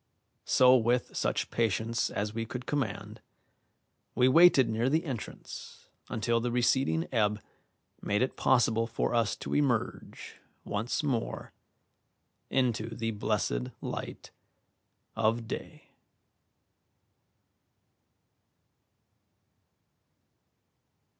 So 0.47 0.75
with 0.77 1.15
such 1.15 1.51
patience 1.51 2.09
as 2.09 2.33
we 2.33 2.43
could 2.43 2.65
command, 2.65 3.21
we 4.15 4.27
waited 4.27 4.67
near 4.67 4.89
the 4.89 5.05
entrance 5.05 5.89
until 6.09 6.39
the 6.39 6.49
receding 6.51 7.07
ebb 7.11 7.39
made 8.01 8.23
it 8.23 8.35
possible 8.35 8.87
for 8.87 9.13
us 9.13 9.35
to 9.35 9.53
emerge 9.53 10.39
once 10.65 11.03
more 11.03 11.51
into 12.49 12.95
the 12.95 13.11
blessed 13.11 13.69
light 13.79 14.31
of 15.15 15.47
day. 15.47 15.91